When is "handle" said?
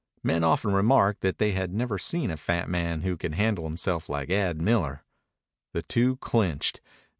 3.35-3.65